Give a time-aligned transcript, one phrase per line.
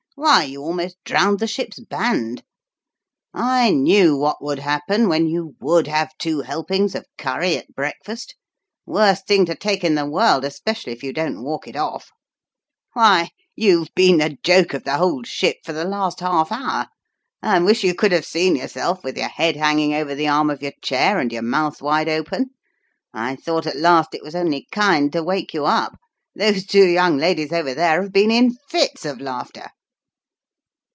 [0.15, 2.43] Why, you almost drowned the ship's band!
[3.33, 8.35] I knew what would happen when you would have two helpings of curry at breakfast.
[8.85, 12.11] Worst thing to take in the world, especially if you don't walk it off!
[12.93, 13.31] Denouement.
[13.55, 16.87] 187 "Why, you've been the joke of the whole ship for the last half hour.
[17.41, 20.61] I wish you could have seen yourself, with your head hanging over the arm of
[20.61, 22.51] your chair and your mouth wide open!
[23.13, 25.93] I thought at last it was only kind to wake you up.
[26.35, 29.69] Those two young ladies over there have been in fits of laughter